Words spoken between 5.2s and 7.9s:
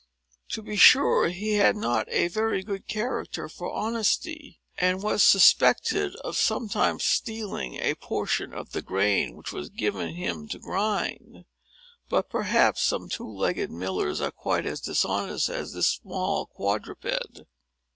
suspected of sometimes stealing